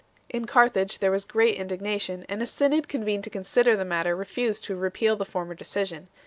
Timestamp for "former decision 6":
5.25-6.09